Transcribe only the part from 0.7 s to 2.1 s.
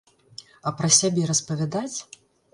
А пра сябе распавядаць?